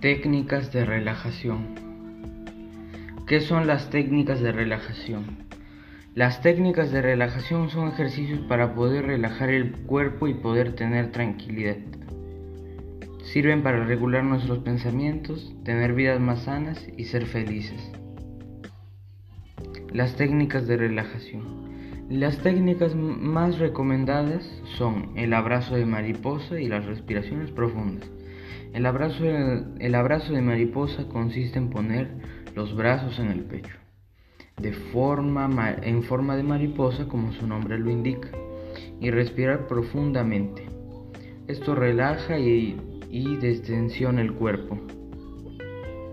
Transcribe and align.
Técnicas 0.00 0.70
de 0.72 0.84
relajación. 0.84 1.66
¿Qué 3.26 3.40
son 3.40 3.66
las 3.66 3.88
técnicas 3.88 4.40
de 4.40 4.52
relajación? 4.52 5.38
Las 6.14 6.42
técnicas 6.42 6.92
de 6.92 7.00
relajación 7.00 7.70
son 7.70 7.88
ejercicios 7.88 8.40
para 8.40 8.74
poder 8.74 9.06
relajar 9.06 9.48
el 9.48 9.72
cuerpo 9.72 10.28
y 10.28 10.34
poder 10.34 10.74
tener 10.74 11.10
tranquilidad. 11.10 11.76
Sirven 13.22 13.62
para 13.62 13.84
regular 13.84 14.24
nuestros 14.24 14.58
pensamientos, 14.58 15.54
tener 15.64 15.94
vidas 15.94 16.20
más 16.20 16.42
sanas 16.42 16.86
y 16.98 17.04
ser 17.04 17.24
felices. 17.24 17.90
Las 19.90 20.16
técnicas 20.16 20.66
de 20.66 20.76
relajación. 20.76 21.73
Las 22.10 22.36
técnicas 22.36 22.94
más 22.94 23.58
recomendadas 23.58 24.44
son 24.76 25.12
el 25.16 25.32
abrazo 25.32 25.74
de 25.74 25.86
mariposa 25.86 26.60
y 26.60 26.68
las 26.68 26.84
respiraciones 26.84 27.50
profundas. 27.50 28.10
El 28.74 28.84
abrazo, 28.84 29.24
el 29.24 29.94
abrazo 29.94 30.34
de 30.34 30.42
mariposa 30.42 31.08
consiste 31.08 31.58
en 31.58 31.70
poner 31.70 32.10
los 32.54 32.76
brazos 32.76 33.18
en 33.18 33.28
el 33.28 33.40
pecho, 33.44 33.74
de 34.60 34.74
forma, 34.74 35.48
en 35.82 36.02
forma 36.02 36.36
de 36.36 36.42
mariposa 36.42 37.08
como 37.08 37.32
su 37.32 37.46
nombre 37.46 37.78
lo 37.78 37.90
indica, 37.90 38.28
y 39.00 39.10
respirar 39.10 39.66
profundamente. 39.66 40.66
Esto 41.48 41.74
relaja 41.74 42.38
y, 42.38 42.76
y 43.08 43.36
destensiona 43.36 44.20
el 44.20 44.34
cuerpo. 44.34 44.78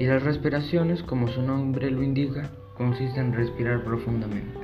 Y 0.00 0.06
las 0.06 0.22
respiraciones, 0.22 1.02
como 1.02 1.28
su 1.28 1.42
nombre 1.42 1.90
lo 1.90 2.02
indica, 2.02 2.50
consisten 2.74 3.26
en 3.26 3.32
respirar 3.34 3.84
profundamente. 3.84 4.63